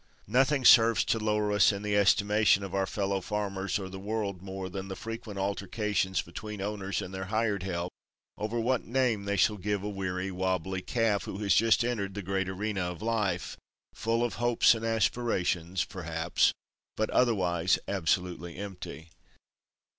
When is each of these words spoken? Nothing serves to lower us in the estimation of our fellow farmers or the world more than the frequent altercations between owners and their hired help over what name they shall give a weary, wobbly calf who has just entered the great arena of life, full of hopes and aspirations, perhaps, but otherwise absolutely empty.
Nothing 0.25 0.65
serves 0.65 1.05
to 1.05 1.19
lower 1.19 1.51
us 1.51 1.71
in 1.71 1.83
the 1.83 1.95
estimation 1.95 2.63
of 2.63 2.73
our 2.73 2.87
fellow 2.87 3.21
farmers 3.21 3.77
or 3.77 3.87
the 3.87 3.99
world 3.99 4.41
more 4.41 4.67
than 4.67 4.87
the 4.87 4.95
frequent 4.95 5.37
altercations 5.37 6.23
between 6.23 6.59
owners 6.59 7.03
and 7.03 7.13
their 7.13 7.25
hired 7.25 7.61
help 7.61 7.91
over 8.35 8.59
what 8.59 8.83
name 8.83 9.25
they 9.25 9.37
shall 9.37 9.57
give 9.57 9.83
a 9.83 9.89
weary, 9.89 10.31
wobbly 10.31 10.81
calf 10.81 11.25
who 11.25 11.37
has 11.37 11.53
just 11.53 11.85
entered 11.85 12.15
the 12.15 12.23
great 12.23 12.49
arena 12.49 12.81
of 12.81 13.03
life, 13.03 13.57
full 13.93 14.23
of 14.23 14.33
hopes 14.41 14.73
and 14.73 14.83
aspirations, 14.83 15.83
perhaps, 15.85 16.51
but 16.97 17.11
otherwise 17.11 17.77
absolutely 17.87 18.55
empty. 18.55 19.09